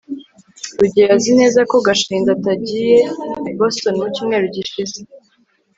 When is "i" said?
3.51-3.53